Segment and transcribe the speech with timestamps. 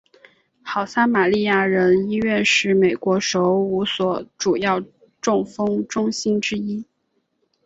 [0.63, 4.83] 好撒玛利亚人医院是美国首五所主要
[5.21, 6.83] 中风中心之一。